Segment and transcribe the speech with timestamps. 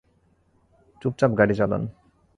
[1.01, 1.83] চুপচাপ গাড়ি চালান।